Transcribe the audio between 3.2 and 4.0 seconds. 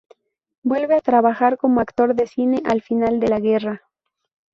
la guerra.